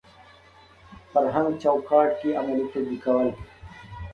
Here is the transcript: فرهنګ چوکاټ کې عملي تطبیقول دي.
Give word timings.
فرهنګ 1.11 1.49
چوکاټ 1.61 2.09
کې 2.19 2.29
عملي 2.39 2.65
تطبیقول 2.71 3.27
دي. 3.35 3.41